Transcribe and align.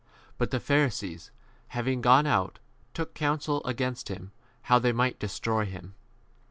But 0.39 0.49
the 0.49 0.59
Pharisees, 0.59 1.29
having 1.67 2.01
gone 2.01 2.25
out, 2.25 2.57
took 2.95 3.13
counsel 3.13 3.63
against 3.65 4.09
him 4.09 4.31
how 4.63 4.79
they 4.79 4.91
might 4.91 5.19
destroy 5.19 5.63
him. 5.67 5.93